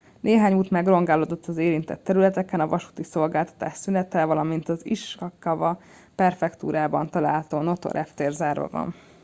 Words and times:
néhány 0.19 0.53
út 0.53 0.69
megrongálódott 0.69 1.45
az 1.45 1.57
érintett 1.57 2.03
területeken 2.03 2.59
a 2.59 2.67
vasúti 2.67 3.03
szolgáltatás 3.03 3.77
szünetel 3.77 4.25
valamint 4.27 4.69
az 4.69 4.85
ishikawa 4.85 5.79
prefektúrában 6.15 7.09
található 7.09 7.61
noto 7.61 7.89
reptér 7.89 8.31
zárva 8.31 8.67
van 8.69 8.95